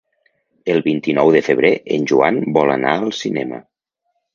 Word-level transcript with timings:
El 0.75 0.81
vint-i-nou 0.87 1.29
de 1.37 1.43
febrer 1.49 1.73
en 1.99 2.11
Joan 2.15 2.43
vol 2.59 2.77
anar 2.81 2.99
al 3.05 3.17
cinema. 3.23 3.67